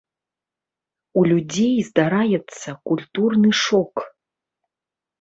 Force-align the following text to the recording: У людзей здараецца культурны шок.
У 1.21 1.25
людзей 1.33 1.77
здараецца 1.91 2.69
культурны 2.91 3.49
шок. 3.63 4.07